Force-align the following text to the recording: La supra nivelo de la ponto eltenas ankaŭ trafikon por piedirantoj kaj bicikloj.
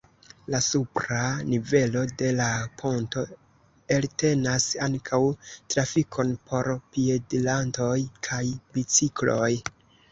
La 0.51 0.59
supra 0.67 1.17
nivelo 1.49 2.01
de 2.21 2.31
la 2.39 2.47
ponto 2.83 3.25
eltenas 3.99 4.67
ankaŭ 4.89 5.23
trafikon 5.75 6.35
por 6.51 6.75
piedirantoj 6.97 7.97
kaj 8.31 8.45
bicikloj. 8.75 9.51